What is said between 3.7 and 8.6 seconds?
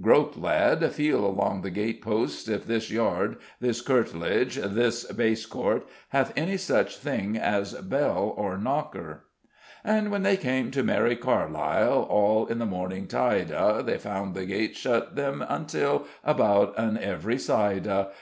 courtlage, this base court, hath any such thing as bell or